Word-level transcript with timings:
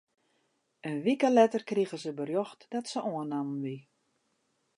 In 0.87 0.97
wike 1.05 1.29
letter 1.35 1.63
krige 1.69 1.97
se 2.03 2.11
berjocht 2.19 2.61
dat 2.73 2.85
se 2.91 2.99
oannommen 3.11 3.59
wie. 3.65 3.81